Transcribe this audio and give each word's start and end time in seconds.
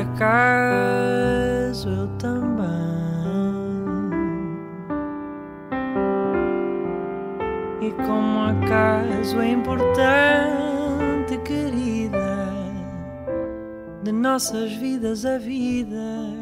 acaso 0.00 1.88
eu 1.88 2.08
também. 2.18 2.70
E 7.80 7.90
como 7.92 8.40
acaso 8.40 9.40
é 9.40 9.48
importante, 9.50 11.38
querida, 11.44 12.52
de 14.02 14.12
nossas 14.12 14.72
vidas 14.74 15.24
a 15.24 15.38
vida 15.38 16.40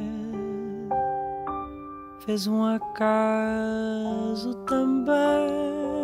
fez 2.29 2.47
um 2.47 2.63
acaso 2.63 4.55
também. 4.67 5.98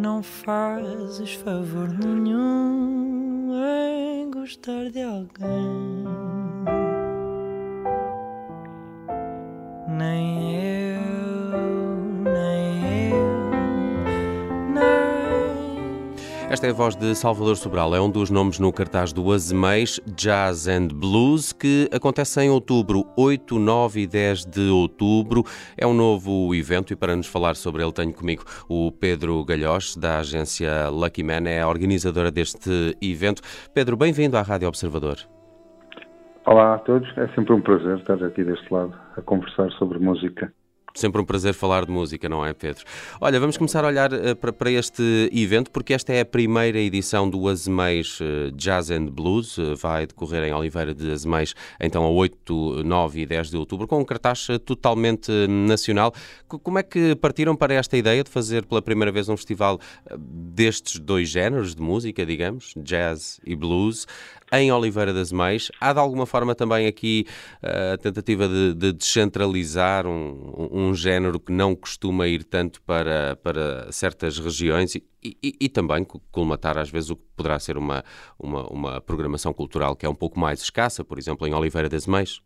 Não 0.00 0.22
fazes 0.22 1.34
favor 1.34 1.86
nenhum 1.86 3.52
em 3.52 4.30
gostar 4.30 4.88
de 4.90 5.02
alguém, 5.02 6.06
Esta 16.50 16.66
é 16.66 16.70
a 16.70 16.72
voz 16.72 16.96
de 16.96 17.14
Salvador 17.14 17.54
Sobral, 17.54 17.94
é 17.94 18.00
um 18.00 18.10
dos 18.10 18.28
nomes 18.28 18.58
no 18.58 18.72
cartaz 18.72 19.12
do 19.12 19.30
Azeméis 19.30 20.00
Jazz 20.16 20.66
and 20.66 20.88
Blues, 20.88 21.52
que 21.52 21.88
acontece 21.94 22.40
em 22.42 22.50
outubro, 22.50 23.04
8, 23.16 23.56
9 23.56 24.00
e 24.00 24.06
10 24.08 24.46
de 24.46 24.68
outubro. 24.68 25.44
É 25.78 25.86
um 25.86 25.94
novo 25.94 26.52
evento 26.52 26.92
e 26.92 26.96
para 26.96 27.14
nos 27.14 27.28
falar 27.28 27.54
sobre 27.54 27.84
ele 27.84 27.92
tenho 27.92 28.12
comigo 28.12 28.42
o 28.68 28.90
Pedro 28.90 29.44
Galhós, 29.44 29.94
da 29.94 30.18
agência 30.18 30.88
Lucky 30.88 31.22
Man, 31.22 31.48
é 31.48 31.60
a 31.60 31.68
organizadora 31.68 32.32
deste 32.32 32.96
evento. 33.00 33.42
Pedro, 33.72 33.96
bem-vindo 33.96 34.36
à 34.36 34.42
Rádio 34.42 34.66
Observador. 34.66 35.18
Olá 36.44 36.74
a 36.74 36.78
todos, 36.78 37.08
é 37.16 37.28
sempre 37.28 37.52
um 37.52 37.60
prazer 37.60 37.98
estar 37.98 38.20
aqui 38.24 38.42
deste 38.42 38.74
lado 38.74 38.92
a 39.16 39.22
conversar 39.22 39.70
sobre 39.78 40.00
música. 40.00 40.52
Sempre 40.94 41.20
um 41.20 41.24
prazer 41.24 41.54
falar 41.54 41.86
de 41.86 41.92
música, 41.92 42.28
não 42.28 42.44
é, 42.44 42.52
Pedro? 42.52 42.84
Olha, 43.20 43.38
vamos 43.38 43.56
começar 43.56 43.84
a 43.84 43.86
olhar 43.88 44.12
uh, 44.12 44.34
para, 44.34 44.70
este 44.70 45.30
evento, 45.32 45.70
porque 45.70 45.94
esta 45.94 46.12
é 46.12 46.20
a 46.20 46.24
primeira 46.24 46.78
edição 46.78 47.30
do 47.30 47.48
Azeméis 47.48 48.18
uh, 48.20 48.50
Jazz 48.52 48.90
and 48.90 49.06
Blues. 49.06 49.56
Uh, 49.56 49.76
vai 49.76 50.06
decorrer 50.06 50.42
em 50.42 50.52
Oliveira 50.52 50.92
de 50.92 51.12
Azeméis, 51.12 51.54
então, 51.80 52.04
a 52.04 52.10
8, 52.10 52.82
9 52.84 53.20
e 53.20 53.26
10 53.26 53.50
de 53.50 53.56
outubro, 53.56 53.86
com 53.86 54.00
um 54.00 54.04
cartaz 54.04 54.48
totalmente 54.64 55.30
nacional. 55.48 56.12
Como 56.48 56.78
é 56.78 56.82
que 56.82 57.14
partiram 57.14 57.54
para 57.54 57.74
esta 57.74 57.96
ideia 57.96 58.24
de 58.24 58.30
fazer 58.30 58.66
pela 58.66 58.82
primeira 58.82 59.12
vez 59.12 59.28
um 59.28 59.36
festival 59.36 59.78
destes 60.18 60.98
dois 60.98 61.28
géneros 61.28 61.74
de 61.74 61.82
música, 61.82 62.26
digamos, 62.26 62.74
jazz 62.76 63.40
e 63.46 63.54
blues? 63.54 64.06
Em 64.52 64.72
Oliveira 64.72 65.12
das 65.12 65.32
Meias. 65.32 65.70
Há 65.80 65.92
de 65.92 65.98
alguma 65.98 66.26
forma 66.26 66.54
também 66.54 66.86
aqui 66.86 67.24
a 67.62 67.96
tentativa 67.98 68.48
de, 68.48 68.74
de 68.74 68.92
descentralizar 68.92 70.06
um, 70.06 70.68
um, 70.72 70.94
género 70.94 71.38
que 71.38 71.52
não 71.52 71.74
costuma 71.74 72.26
ir 72.26 72.44
tanto 72.44 72.82
para, 72.82 73.36
para 73.36 73.90
certas 73.92 74.38
regiões 74.38 74.94
e, 74.94 75.04
e, 75.22 75.54
e, 75.60 75.68
também 75.68 76.06
colmatar 76.32 76.78
às 76.78 76.90
vezes 76.90 77.10
o 77.10 77.16
que 77.16 77.22
poderá 77.36 77.58
ser 77.58 77.76
uma, 77.76 78.02
uma, 78.38 78.66
uma 78.68 79.00
programação 79.00 79.52
cultural 79.52 79.94
que 79.94 80.06
é 80.06 80.08
um 80.08 80.14
pouco 80.14 80.38
mais 80.38 80.62
escassa, 80.62 81.04
por 81.04 81.18
exemplo, 81.18 81.46
em 81.46 81.54
Oliveira 81.54 81.88
das 81.88 82.06
Meias. 82.06 82.40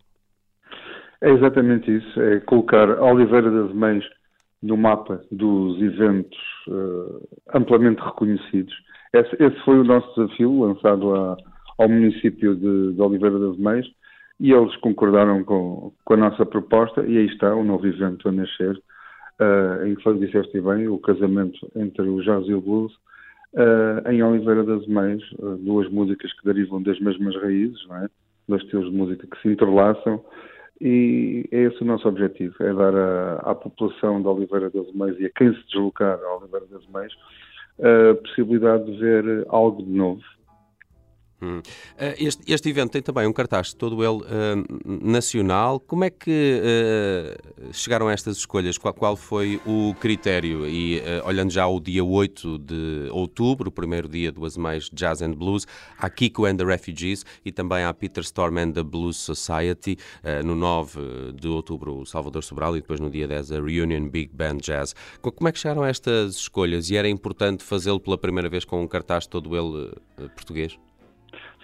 É 1.20 1.30
exatamente 1.30 1.90
isso, 1.90 2.20
é 2.20 2.40
colocar 2.40 3.00
Oliveira 3.00 3.50
das 3.50 3.74
Meias 3.74 4.04
no 4.62 4.76
mapa 4.76 5.22
dos 5.30 5.80
eventos 5.80 6.38
uh, 6.68 7.28
amplamente 7.54 8.02
reconhecidos. 8.02 8.74
Esse, 9.12 9.36
esse, 9.42 9.64
foi 9.64 9.78
o 9.78 9.84
nosso 9.84 10.08
desafio 10.14 10.60
lançado 10.60 11.14
há, 11.14 11.36
ao 11.78 11.88
município 11.88 12.54
de, 12.54 12.92
de 12.92 13.02
Oliveira 13.02 13.38
das 13.38 13.56
Meias 13.58 13.86
e 14.40 14.52
eles 14.52 14.74
concordaram 14.76 15.44
com, 15.44 15.92
com, 16.04 16.14
a 16.14 16.16
nossa 16.16 16.44
proposta 16.44 17.02
e 17.02 17.18
aí 17.18 17.26
está 17.26 17.54
o 17.54 17.64
novo 17.64 17.86
evento 17.86 18.28
a 18.28 18.32
nascer, 18.32 18.76
uh, 18.76 19.86
em 19.86 19.94
que 19.94 20.02
foi, 20.02 20.18
disseste 20.18 20.60
bem, 20.60 20.88
o 20.88 20.98
casamento 20.98 21.70
entre 21.76 22.02
o 22.02 22.20
jazz 22.22 22.46
e 22.48 22.54
o 22.54 22.60
blues, 22.60 22.92
uh, 23.54 24.10
em 24.10 24.22
Oliveira 24.22 24.64
das 24.64 24.86
Meias, 24.86 25.22
uh, 25.38 25.56
duas 25.58 25.88
músicas 25.90 26.32
que 26.32 26.44
derivam 26.44 26.82
das 26.82 26.98
mesmas 27.00 27.36
raízes, 27.36 27.86
não 27.88 27.96
é? 27.96 28.08
dois 28.48 28.62
estilos 28.62 28.90
de 28.90 28.96
música 28.96 29.26
que 29.26 29.40
se 29.40 29.48
entrelaçam 29.48 30.22
e 30.80 31.48
é 31.52 31.62
esse 31.62 31.80
o 31.82 31.86
nosso 31.86 32.06
objetivo, 32.08 32.54
é 32.60 32.74
dar 32.74 32.94
a, 32.94 33.34
à 33.36 33.54
população 33.54 34.20
de 34.20 34.28
Oliveira 34.28 34.68
das 34.70 34.92
Meias 34.92 35.18
e 35.20 35.26
a 35.26 35.30
quem 35.30 35.54
se 35.54 35.66
deslocar 35.68 36.18
a 36.18 36.36
Oliveira 36.36 36.66
das 36.66 36.86
Meias 36.88 37.12
a 37.80 38.14
possibilidade 38.14 38.84
de 38.84 38.98
ver 38.98 39.46
algo 39.48 39.82
de 39.82 39.90
novo, 39.90 40.22
Hum. 41.42 41.60
Eh, 41.98 42.14
este, 42.18 42.42
este, 42.52 42.68
evento 42.68 42.92
tem 42.92 43.02
também 43.02 43.26
um 43.26 43.32
cartaz 43.32 43.74
todo 43.74 44.02
ele 44.02 44.22
uh, 44.22 45.06
nacional. 45.06 45.80
Como 45.80 46.04
é 46.04 46.10
que 46.10 46.60
uh, 46.62 47.72
chegaram 47.72 48.08
a 48.08 48.12
estas 48.12 48.38
escolhas? 48.38 48.78
Qual, 48.78 48.94
qual 48.94 49.16
foi 49.16 49.60
o 49.66 49.94
critério? 50.00 50.66
E 50.66 50.98
uh, 50.98 51.26
olhando 51.26 51.50
já 51.50 51.64
ao 51.64 51.78
dia 51.80 52.04
8 52.04 52.58
de 52.58 53.08
outubro, 53.10 53.68
o 53.68 53.72
primeiro 53.72 54.08
dia 54.08 54.32
do 54.32 54.44
Azemais 54.44 54.88
Jazz 54.92 55.22
and 55.22 55.32
Blues, 55.32 55.66
há 55.98 56.08
Kiko 56.08 56.46
and 56.46 56.56
the 56.56 56.64
Refugees 56.64 57.24
e 57.44 57.52
também 57.52 57.84
há 57.84 57.92
Peter 57.92 58.22
Storm 58.22 58.58
and 58.58 58.72
the 58.72 58.82
Blues 58.82 59.16
Society. 59.16 59.96
no 60.44 60.54
9 60.54 61.32
de 61.32 61.48
outubro, 61.48 62.00
o 62.00 62.06
Salvador 62.06 62.42
Sobral 62.42 62.76
e 62.76 62.80
depois 62.80 63.00
no 63.00 63.10
dia 63.10 63.26
10 63.28 63.52
a 63.52 63.60
Reunion 63.60 64.08
Big 64.08 64.30
Band 64.32 64.58
Jazz. 64.58 64.94
Como 65.20 65.48
é 65.48 65.52
que 65.52 65.58
chegaram 65.58 65.82
a 65.82 65.88
estas 65.88 66.36
escolhas? 66.36 66.90
E 66.90 66.96
era 66.96 67.08
importante 67.08 67.62
fazê-lo 67.62 68.00
pela 68.00 68.16
primeira 68.16 68.48
vez 68.48 68.64
com 68.64 68.82
um 68.82 68.88
cartaz 68.88 69.26
todo 69.26 69.56
ele 69.56 69.92
português? 70.34 70.78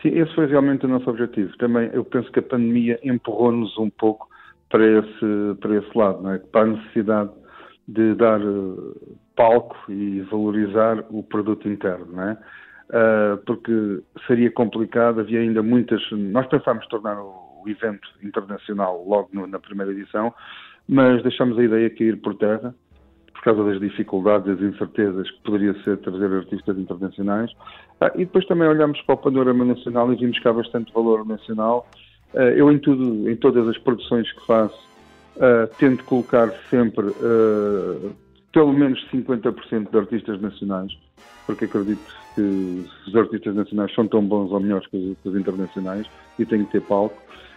Sim, 0.02 0.18
esse 0.18 0.34
foi 0.34 0.46
realmente 0.46 0.86
o 0.86 0.88
nosso 0.88 1.08
objetivo. 1.10 1.56
Também 1.58 1.90
eu 1.92 2.04
penso 2.04 2.30
que 2.32 2.38
a 2.38 2.42
pandemia 2.42 2.98
empurrou-nos 3.02 3.76
um 3.78 3.90
pouco 3.90 4.28
para 4.70 4.84
esse, 4.84 5.54
para 5.60 5.76
esse 5.76 5.98
lado, 5.98 6.28
é? 6.30 6.38
para 6.38 6.62
a 6.62 6.66
necessidade 6.66 7.30
de 7.86 8.14
dar 8.14 8.40
uh, 8.40 9.18
palco 9.36 9.76
e 9.88 10.20
valorizar 10.22 11.04
o 11.10 11.22
produto 11.22 11.68
interno, 11.68 12.20
é? 12.20 12.38
Uh, 12.90 13.36
porque 13.46 14.02
seria 14.26 14.50
complicado, 14.50 15.20
havia 15.20 15.40
ainda 15.40 15.62
muitas. 15.62 16.02
Nós 16.10 16.46
pensámos 16.46 16.86
tornar 16.86 17.20
o, 17.20 17.50
evento 17.66 18.08
internacional 18.22 19.04
logo 19.06 19.28
na 19.46 19.58
primeira 19.58 19.92
edição, 19.92 20.32
mas 20.88 21.22
deixamos 21.22 21.58
a 21.58 21.62
ideia 21.62 21.90
cair 21.90 22.18
por 22.18 22.34
terra 22.36 22.74
por 23.40 23.44
causa 23.44 23.64
das 23.64 23.80
dificuldades, 23.80 24.46
das 24.46 24.60
incertezas 24.60 25.30
que 25.30 25.40
poderia 25.42 25.72
ser 25.82 25.96
trazer 25.98 26.30
artistas 26.30 26.78
internacionais. 26.78 27.50
Ah, 27.98 28.12
e 28.14 28.18
depois 28.18 28.46
também 28.46 28.68
olhamos 28.68 29.00
para 29.02 29.14
o 29.14 29.18
panorama 29.18 29.64
nacional 29.64 30.12
e 30.12 30.16
vimos 30.16 30.38
que 30.38 30.46
há 30.46 30.52
bastante 30.52 30.92
valor 30.92 31.26
nacional. 31.26 31.88
Ah, 32.34 32.42
eu, 32.42 32.70
em 32.70 32.78
tudo, 32.78 33.30
em 33.30 33.34
todas 33.36 33.66
as 33.66 33.78
produções 33.78 34.30
que 34.30 34.46
faço, 34.46 34.78
ah, 35.40 35.66
tento 35.78 36.04
colocar 36.04 36.50
sempre 36.68 37.06
pelo 38.52 38.72
menos 38.74 39.02
50% 39.10 39.90
de 39.90 39.96
artistas 39.96 40.40
nacionais, 40.40 40.92
porque 41.46 41.64
acredito 41.64 42.00
que 42.34 42.84
os 43.06 43.16
artistas 43.16 43.54
nacionais 43.54 43.94
são 43.94 44.06
tão 44.06 44.22
bons 44.22 44.52
ou 44.52 44.60
melhores 44.60 44.86
que 44.88 45.16
os, 45.24 45.34
internacionais 45.34 46.06
e 46.38 46.44
têm 46.44 46.64
que 46.66 46.72
ter 46.72 46.82
palco. 46.82 47.16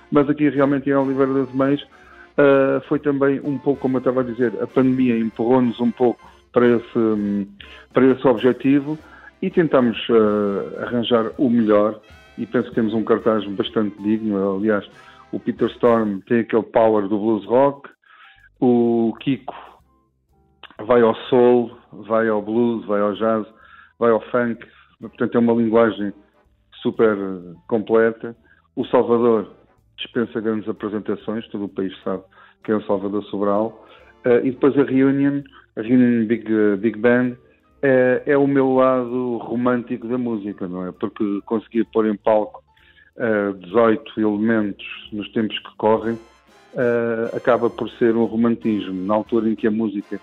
Mas 0.09 0.29
aqui 0.29 0.47
realmente 0.49 0.89
em 0.89 0.93
Oliveira 0.93 1.33
das 1.33 1.53
Meias 1.53 1.85
Uh, 2.33 2.81
foi 2.87 2.97
também 2.97 3.39
um 3.43 3.59
pouco, 3.59 3.81
como 3.81 3.97
eu 3.97 3.99
estava 3.99 4.21
a 4.21 4.23
dizer, 4.23 4.51
a 4.61 4.65
pandemia 4.65 5.17
empurrou-nos 5.17 5.79
um 5.79 5.91
pouco 5.91 6.19
para 6.51 6.67
esse, 6.67 7.47
para 7.93 8.05
esse 8.05 8.27
objetivo 8.27 8.97
e 9.41 9.51
tentamos 9.51 9.97
uh, 10.09 10.81
arranjar 10.81 11.31
o 11.37 11.49
melhor 11.49 11.99
e 12.37 12.45
penso 12.47 12.69
que 12.69 12.75
temos 12.75 12.93
um 12.93 13.03
cartaz 13.03 13.45
bastante 13.49 14.01
digno. 14.01 14.57
Aliás, 14.57 14.83
o 15.31 15.39
Peter 15.39 15.67
Storm 15.69 16.21
tem 16.21 16.39
aquele 16.39 16.63
power 16.63 17.07
do 17.07 17.19
blues 17.19 17.45
rock, 17.45 17.87
o 18.59 19.13
Kiko 19.19 19.53
vai 20.87 21.01
ao 21.01 21.15
soul, 21.29 21.71
vai 21.91 22.27
ao 22.29 22.41
blues, 22.41 22.85
vai 22.85 23.01
ao 23.01 23.13
jazz, 23.13 23.45
vai 23.99 24.11
ao 24.11 24.21
funk, 24.31 24.65
portanto 24.99 25.35
é 25.35 25.39
uma 25.39 25.53
linguagem 25.53 26.13
super 26.81 27.15
completa. 27.67 28.35
O 28.75 28.85
Salvador 28.85 29.51
dispensa 30.03 30.39
grandes 30.41 30.67
apresentações, 30.67 31.47
todo 31.47 31.65
o 31.65 31.69
país 31.69 31.93
sabe 32.03 32.23
que 32.63 32.71
é 32.71 32.75
o 32.75 32.85
Salvador 32.85 33.23
Sobral. 33.25 33.85
Uh, 34.25 34.45
e 34.45 34.51
depois 34.51 34.77
a 34.77 34.83
Reunion, 34.83 35.41
a 35.75 35.81
Reunion 35.81 36.25
Big, 36.25 36.51
uh, 36.51 36.77
Big 36.77 36.97
Band, 36.97 37.33
é, 37.81 38.23
é, 38.25 38.37
o 38.37 38.47
meu 38.47 38.75
lado 38.75 39.37
romântico 39.39 40.07
da 40.07 40.17
música, 40.17 40.67
não 40.69 40.87
é? 40.87 40.91
Porque 40.93 41.41
conseguir 41.45 41.83
pôr 41.91 42.05
em 42.07 42.15
palco 42.15 42.63
uh, 43.17 43.49
eh, 43.49 43.53
18 43.65 44.21
elementos 44.21 44.85
nos 45.11 45.29
tempos 45.33 45.59
que 45.59 45.75
correm 45.75 46.17
acaba 47.35 47.69
por 47.69 47.87
ser 47.91 48.15
um 48.15 48.23
romantismo, 48.23 49.05
na 49.05 49.13
altura 49.13 49.47
em 49.47 49.53
que 49.53 49.67
a 49.67 49.71
música 49.71 50.19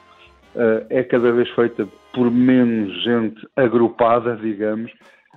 é 0.88 1.04
cada 1.04 1.30
vez 1.30 1.48
feita 1.50 1.86
por 2.12 2.28
menos 2.28 3.04
gente 3.04 3.46
agrupada, 3.54 4.34
digamos. 4.34 4.90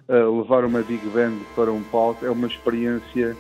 levar 0.10 0.66
uma 0.66 0.82
Big 0.82 1.08
Band 1.10 1.38
para 1.56 1.72
um 1.72 1.84
palco 1.84 2.26
é 2.26 2.32
uma 2.32 2.48
experiência 2.48 3.38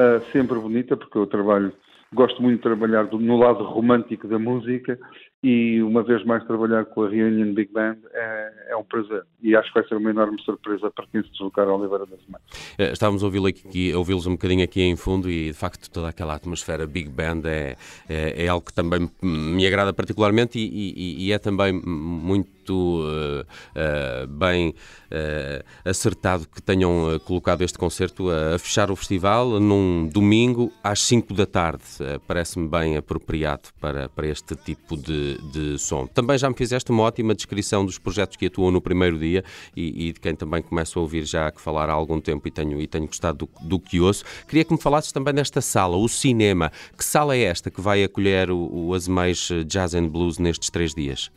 uh, 0.00 0.32
sempre 0.32 0.58
bonita, 0.58 0.96
porque 0.96 1.18
eu 1.18 1.26
trabalho, 1.26 1.72
gosto 2.12 2.42
muito 2.42 2.56
de 2.56 2.62
trabalhar 2.62 3.04
do, 3.04 3.18
no 3.18 3.36
lado 3.36 3.62
romântico 3.64 4.26
da 4.26 4.38
música 4.38 4.98
e 5.42 5.82
uma 5.82 6.02
vez 6.02 6.22
mais 6.24 6.44
trabalhar 6.44 6.84
com 6.84 7.04
a 7.04 7.08
Reunion 7.08 7.54
Big 7.54 7.72
Band 7.72 7.96
é, 8.12 8.52
é, 8.70 8.76
um 8.76 8.84
prazer 8.84 9.22
e 9.42 9.56
acho 9.56 9.72
que 9.72 9.80
vai 9.80 9.88
ser 9.88 9.94
uma 9.94 10.10
enorme 10.10 10.38
surpresa 10.42 10.90
para 10.90 11.06
quem 11.06 11.22
se 11.22 11.30
deslocar 11.30 11.66
a 11.66 11.74
Oliveira 11.74 12.04
das 12.04 12.20
Mães. 12.28 12.42
Eh, 12.78 12.92
estávamos 12.92 13.22
a 13.22 13.26
ouvi-los 13.26 13.48
aqui, 13.48 13.94
ouvi 13.94 14.12
um 14.12 14.32
bocadinho 14.32 14.62
aqui 14.62 14.82
em 14.82 14.96
fundo 14.96 15.30
e 15.30 15.46
de 15.46 15.54
facto 15.54 15.90
toda 15.90 16.08
aquela 16.08 16.34
atmosfera 16.34 16.86
Big 16.86 17.08
Band 17.08 17.42
é, 17.46 17.74
é, 18.06 18.44
é 18.44 18.48
algo 18.48 18.66
que 18.66 18.74
também 18.74 19.08
me 19.22 19.66
agrada 19.66 19.94
particularmente 19.94 20.58
e, 20.58 20.92
e, 20.94 21.26
e 21.26 21.32
é 21.32 21.38
também 21.38 21.72
muito 21.72 22.59
uh, 22.68 23.40
uh, 23.42 24.26
bem 24.26 24.70
uh, 24.70 25.88
acertado 25.88 26.46
que 26.46 26.60
tenham 26.60 27.18
colocado 27.24 27.62
este 27.62 27.78
concerto 27.78 28.28
a, 28.30 28.56
a, 28.56 28.58
fechar 28.58 28.90
o 28.90 28.96
festival 28.96 29.58
num 29.60 30.08
domingo 30.12 30.72
às 30.82 31.02
5 31.02 31.32
da 31.34 31.46
tarde. 31.46 31.84
Parece-me 32.26 32.68
bem 32.68 32.96
apropriado 32.96 33.68
para, 33.80 34.08
para 34.08 34.26
este 34.26 34.54
tipo 34.56 34.96
de, 34.96 35.38
de 35.50 35.78
som. 35.78 36.06
Também 36.06 36.36
já 36.38 36.48
me 36.48 36.56
fizeste 36.56 36.90
uma 36.90 37.02
ótima 37.02 37.34
descrição 37.34 37.84
dos 37.84 37.98
projetos 37.98 38.36
que 38.36 38.46
atuam 38.46 38.70
no 38.70 38.80
primeiro 38.80 39.18
dia 39.18 39.44
e, 39.76 40.08
e 40.08 40.12
de 40.12 40.20
quem 40.20 40.34
também 40.34 40.62
começo 40.62 40.98
a 40.98 41.02
ouvir 41.02 41.24
já 41.24 41.50
que 41.50 41.60
falar 41.60 41.88
há 41.88 41.92
algum 41.92 42.20
tempo 42.20 42.46
e 42.46 42.50
tenho, 42.50 42.80
e 42.80 42.86
tenho 42.86 43.06
gostado 43.06 43.46
do, 43.46 43.68
do 43.68 43.78
que 43.78 44.00
ouço. 44.00 44.24
Queria 44.46 44.64
que 44.64 44.72
me 44.72 44.80
falasses 44.80 45.12
também 45.12 45.34
desta 45.34 45.60
sala, 45.60 45.96
o 45.96 46.08
cinema. 46.08 46.72
Que 46.96 47.04
sala 47.04 47.36
é 47.36 47.42
esta 47.42 47.70
que 47.70 47.80
vai 47.80 48.02
acolher 48.02 48.50
o, 48.50 48.88
o 48.88 48.94
Azemais 48.94 49.48
Jazz 49.66 49.94
and 49.94 50.08
Blues 50.08 50.38
nestes 50.38 50.70
três 50.70 50.94
dias? 50.94 51.30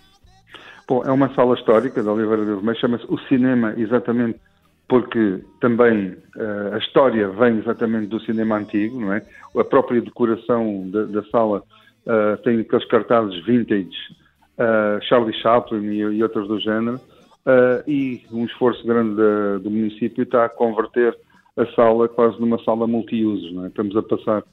Bom, 0.93 1.01
é 1.03 1.11
uma 1.11 1.33
sala 1.33 1.55
histórica 1.55 2.03
da 2.03 2.11
Oliveira 2.11 2.45
de 2.45 2.63
mas 2.63 2.77
chama-se 2.77 3.03
o 3.09 3.17
cinema 3.21 3.73
exatamente 3.75 4.39
porque 4.87 5.39
também 5.59 6.09
uh, 6.35 6.75
a 6.75 6.77
história 6.77 7.29
vem 7.29 7.57
exatamente 7.57 8.05
do 8.05 8.19
cinema 8.19 8.57
antigo, 8.57 9.01
não 9.01 9.11
é? 9.11 9.23
A 9.57 9.63
própria 9.63 9.99
decoração 9.99 10.87
da, 10.91 11.05
da 11.05 11.23
sala 11.31 11.63
uh, 12.05 12.37
tem 12.43 12.59
aqueles 12.59 12.85
cartazes 12.85 13.43
vintage, 13.43 13.97
uh, 14.59 15.01
Charlie 15.01 15.33
Chaplin 15.41 15.83
e, 15.83 15.97
e 15.97 16.21
outros 16.21 16.47
do 16.47 16.59
género, 16.59 17.01
e 17.87 18.21
um 18.31 18.45
esforço 18.45 18.85
grande 18.85 19.15
da, 19.15 19.57
do 19.57 19.71
município 19.71 20.21
está 20.21 20.45
a 20.45 20.49
converter 20.49 21.17
a 21.57 21.65
sala 21.73 22.07
quase 22.07 22.39
numa 22.39 22.63
sala 22.63 22.85
multiusos, 22.85 23.51
não 23.51 23.65
é? 23.65 23.67
Estamos 23.69 23.97
a 23.97 24.03
passar 24.03 24.43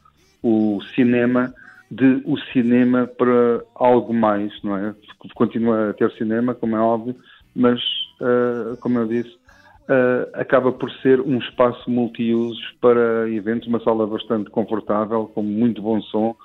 o 0.43 0.81
cinema 0.95 1.53
de 1.91 2.23
o 2.25 2.39
cinema 2.53 3.07
para 3.07 3.65
algo 3.75 4.15
mais, 4.15 4.53
não 4.63 4.77
é? 4.77 4.95
Continua 5.35 5.91
a 5.91 5.95
ter 5.95 6.11
cinema, 6.13 6.55
como 6.55 6.77
é 6.77 6.81
óbvio, 6.81 7.17
mas, 7.55 7.81
uh, 8.21 8.77
como 8.81 8.99
eu 8.99 9.09
disse, 9.09 9.31
uh, 9.31 10.31
acaba 10.35 10.71
por 10.71 10.91
ser 11.03 11.21
um 11.21 11.39
espaço 11.39 11.91
multiusos 11.91 12.63
para 12.81 13.29
eventos, 13.29 13.67
uma 13.67 13.81
sala 13.81 14.07
bastante 14.07 14.51
confortável, 14.51 15.27
com 15.35 15.43
muito 15.43 15.83
bom 15.83 16.01
som 16.03 16.37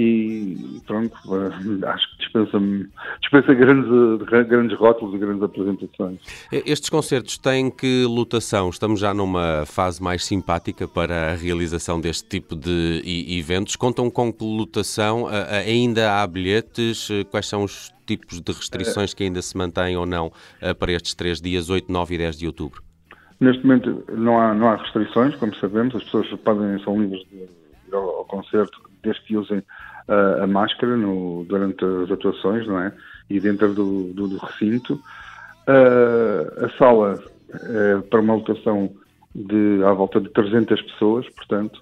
e 0.00 0.80
pronto, 0.86 1.12
acho 1.84 2.10
que 2.12 2.18
dispensa, 2.18 2.58
dispensa 3.20 3.52
grandes, 3.52 4.28
grandes 4.46 4.78
rótulos 4.78 5.12
e 5.16 5.18
grandes 5.18 5.42
apresentações. 5.42 6.20
Estes 6.52 6.88
concertos 6.88 7.36
têm 7.36 7.68
que 7.68 8.04
lotação? 8.04 8.70
Estamos 8.70 9.00
já 9.00 9.12
numa 9.12 9.66
fase 9.66 10.00
mais 10.00 10.24
simpática 10.24 10.86
para 10.86 11.32
a 11.32 11.34
realização 11.34 12.00
deste 12.00 12.28
tipo 12.28 12.54
de 12.54 13.02
eventos. 13.28 13.74
Contam 13.74 14.08
com 14.08 14.32
que 14.32 14.44
lotação? 14.44 15.26
Ainda 15.66 16.22
há 16.22 16.26
bilhetes? 16.28 17.08
Quais 17.32 17.48
são 17.48 17.64
os 17.64 17.92
tipos 18.06 18.40
de 18.40 18.52
restrições 18.52 19.12
que 19.12 19.24
ainda 19.24 19.42
se 19.42 19.56
mantêm 19.56 19.96
ou 19.96 20.06
não 20.06 20.30
para 20.78 20.92
estes 20.92 21.12
três 21.14 21.40
dias, 21.40 21.70
8, 21.70 21.90
9 21.90 22.14
e 22.14 22.18
10 22.18 22.38
de 22.38 22.46
outubro? 22.46 22.82
Neste 23.40 23.66
momento 23.66 24.04
não 24.12 24.38
há, 24.38 24.54
não 24.54 24.68
há 24.68 24.76
restrições, 24.76 25.34
como 25.36 25.54
sabemos, 25.56 25.96
as 25.96 26.04
pessoas 26.04 26.28
podem, 26.40 26.78
são 26.84 27.00
livres 27.00 27.26
de 27.28 27.36
ir 27.36 27.94
ao, 27.94 28.18
ao 28.18 28.24
concerto 28.24 28.88
desde 29.02 29.22
que 29.22 29.36
usem 29.36 29.62
uh, 30.08 30.42
a 30.42 30.46
máscara 30.46 30.96
no, 30.96 31.44
durante 31.44 31.84
as 31.84 32.10
atuações, 32.10 32.66
não 32.66 32.80
é? 32.80 32.92
E 33.28 33.38
dentro 33.38 33.72
do, 33.74 34.12
do, 34.14 34.28
do 34.28 34.38
recinto. 34.38 34.94
Uh, 35.68 36.64
a 36.64 36.70
sala 36.78 37.22
é 37.52 38.00
para 38.08 38.20
uma 38.20 38.34
lotação 38.34 38.90
de 39.34 39.82
à 39.84 39.92
volta 39.92 40.20
de 40.20 40.30
300 40.30 40.80
pessoas, 40.82 41.28
portanto, 41.30 41.78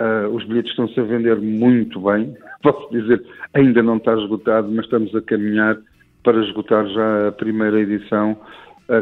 uh, 0.00 0.34
os 0.34 0.44
bilhetes 0.44 0.70
estão-se 0.70 0.98
a 0.98 1.04
vender 1.04 1.36
muito 1.36 2.00
bem. 2.00 2.34
Posso 2.62 2.90
dizer, 2.90 3.22
ainda 3.54 3.82
não 3.82 3.98
está 3.98 4.14
esgotado, 4.14 4.68
mas 4.70 4.86
estamos 4.86 5.14
a 5.14 5.20
caminhar 5.20 5.76
para 6.24 6.42
esgotar 6.42 6.86
já 6.88 7.28
a 7.28 7.32
primeira 7.32 7.78
edição, 7.78 8.36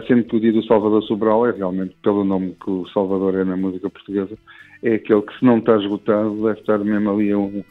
sendo 0.06 0.24
que 0.24 0.36
o 0.36 0.40
dia 0.40 0.52
do 0.52 0.62
Salvador 0.66 1.02
Sobral 1.04 1.46
é 1.46 1.52
realmente, 1.52 1.96
pelo 2.02 2.22
nome 2.22 2.54
que 2.62 2.70
o 2.70 2.86
Salvador 2.88 3.34
é 3.34 3.44
na 3.44 3.56
música 3.56 3.88
portuguesa, 3.88 4.36
é 4.82 4.96
aquele 4.96 5.22
que 5.22 5.38
se 5.38 5.44
não 5.44 5.56
está 5.56 5.74
esgotado 5.76 6.42
deve 6.42 6.60
estar 6.60 6.78
mesmo 6.78 7.10
ali 7.10 7.32
a 7.32 7.38
um, 7.38 7.64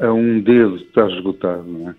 a 0.00 0.12
um 0.12 0.40
dedo 0.40 0.78
de 0.78 0.84
estar 0.84 1.10
esgotado, 1.10 1.64
não 1.64 1.90
é? 1.90 1.94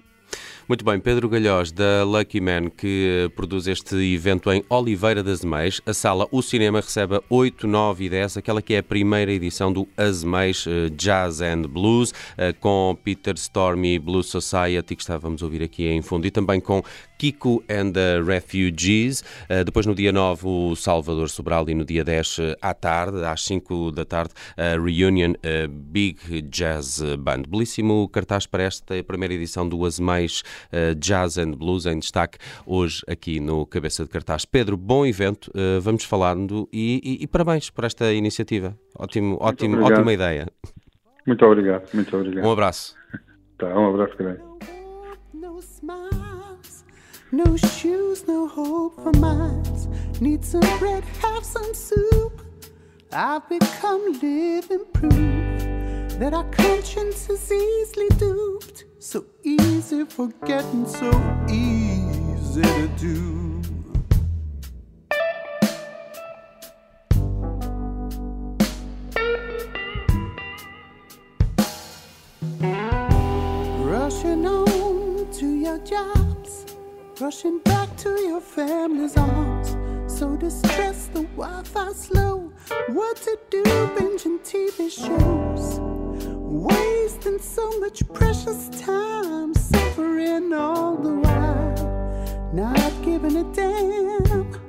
Muito 0.72 0.86
bem, 0.86 1.02
Pedro 1.02 1.28
Galhós, 1.28 1.70
da 1.70 2.06
Lucky 2.06 2.40
Man, 2.40 2.70
que 2.70 3.30
produz 3.36 3.68
este 3.68 3.94
evento 4.14 4.50
em 4.50 4.64
Oliveira 4.70 5.22
das 5.22 5.44
Meias. 5.44 5.82
A 5.86 5.94
sala 5.94 6.26
O 6.32 6.42
Cinema 6.42 6.80
recebe 6.80 7.20
8, 7.30 7.68
9 7.68 8.06
e 8.06 8.10
10, 8.10 8.38
aquela 8.38 8.62
que 8.62 8.76
é 8.76 8.78
a 8.78 8.84
primeira 8.84 9.34
edição 9.34 9.74
do 9.74 9.86
Azemais 9.98 10.66
eh, 10.66 10.90
Jazz 10.96 11.42
and 11.42 11.64
Blues, 11.64 12.14
eh, 12.38 12.54
com 12.54 12.98
Peter 13.04 13.34
Stormy 13.36 14.00
Blues 14.00 14.28
Society, 14.28 14.96
que 14.96 15.02
estávamos 15.02 15.44
a 15.44 15.46
ouvir 15.46 15.62
aqui 15.62 15.88
em 15.88 16.02
fundo, 16.02 16.26
e 16.26 16.32
também 16.32 16.62
com 16.62 16.82
Kiko 17.22 17.62
and 17.70 17.94
the 17.94 18.20
Refugees. 18.24 19.22
Uh, 19.48 19.64
depois, 19.64 19.86
no 19.86 19.94
dia 19.94 20.12
9, 20.12 20.48
o 20.48 20.76
Salvador 20.76 21.30
Sobral 21.30 21.70
e 21.70 21.76
no 21.76 21.86
dia 21.86 22.04
10, 22.04 22.40
uh, 22.40 22.42
à 22.60 22.74
tarde, 22.74 23.24
às 23.24 23.44
5 23.46 23.92
da 23.92 24.04
tarde, 24.04 24.34
a 24.58 24.82
Reunion 24.82 25.34
uh, 25.34 25.68
Big 25.70 26.42
Jazz 26.50 27.00
Band. 27.20 27.44
Belíssimo 27.48 28.10
cartaz 28.10 28.48
para 28.48 28.64
esta 28.64 29.04
primeira 29.04 29.36
edição 29.36 29.70
do 29.70 29.86
Azemais 29.86 30.42
Jazz 30.98 31.38
and 31.38 31.52
Blues 31.52 31.86
em 31.86 32.00
destaque 32.00 32.40
hoje 32.66 33.04
aqui 33.08 33.40
no 33.40 33.68
Cabeça 33.68 34.04
de 34.04 34.10
Cartaz. 34.10 34.46
Pedro, 34.46 34.76
bom 34.76 35.06
evento, 35.06 35.52
vamos 35.82 36.04
falando 36.04 36.68
e, 36.72 37.02
e, 37.04 37.24
e, 37.24 37.28
parabéns 37.28 37.70
por 37.70 37.84
esta 37.84 38.12
iniciativa. 38.14 38.76
Ótimo, 38.98 39.38
ótimo, 39.40 39.84
ótima 39.84 40.14
ideia. 40.14 40.48
Muito 41.28 41.46
obrigado, 41.46 41.88
muito 41.94 42.16
obrigado. 42.16 42.46
Um 42.46 42.52
abraço. 42.52 42.96
Tá, 43.58 43.68
um 43.68 43.90
abraço 43.90 44.18
grande. 44.18 44.42
No 47.34 47.56
shoes, 47.56 48.28
no 48.28 48.46
hope 48.46 49.02
for 49.02 49.14
miles. 49.14 49.88
Need 50.20 50.44
some 50.44 50.60
bread, 50.80 51.02
have 51.22 51.46
some 51.46 51.74
soup. 51.74 52.42
I've 53.14 53.48
become 53.48 54.20
living 54.22 54.84
proof 54.92 56.20
that 56.20 56.34
our 56.34 56.44
conscience 56.52 57.30
is 57.30 57.50
easily 57.50 58.10
duped. 58.18 58.84
So 59.00 59.24
easy 59.44 60.04
forgetting, 60.04 60.86
so 60.86 61.10
easy 61.48 62.64
to 62.64 62.88
do. 63.00 63.62
Rushing 73.86 74.46
on 74.46 75.32
to 75.32 75.46
your 75.48 75.78
job 75.86 76.31
Rushing 77.22 77.60
back 77.60 77.96
to 77.98 78.10
your 78.22 78.42
family's 78.42 79.16
arms. 79.16 79.78
So 80.12 80.36
distressed, 80.36 81.14
the 81.14 81.22
Wi 81.22 81.62
Fi 81.66 81.92
slow. 81.94 82.52
What 82.88 83.16
to 83.18 83.38
do, 83.52 83.62
binging 83.96 84.40
TV 84.40 84.90
shows. 84.90 85.80
Wasting 86.26 87.38
so 87.38 87.80
much 87.80 88.02
precious 88.12 88.70
time, 88.70 89.54
suffering 89.54 90.52
all 90.52 90.96
the 90.96 91.14
while. 91.14 92.52
Not 92.54 92.92
giving 93.04 93.38
a 93.38 93.44
damn 93.54 94.60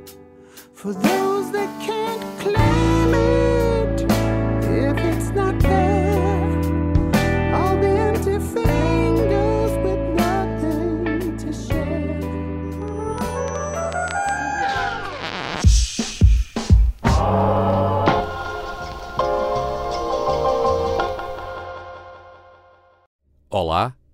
for 0.75 0.93
those 0.93 1.53
that 1.53 1.71
can't 1.81 2.39
claim 2.39 3.15
it. 3.15 3.62